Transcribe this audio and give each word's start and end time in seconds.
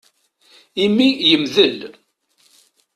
Imi 0.83 1.07
yemdel. 1.29 1.79